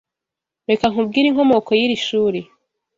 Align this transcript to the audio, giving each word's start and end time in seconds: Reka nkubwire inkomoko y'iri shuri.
Reka 0.69 0.85
nkubwire 0.91 1.27
inkomoko 1.29 1.69
y'iri 1.79 1.97
shuri. 2.05 2.39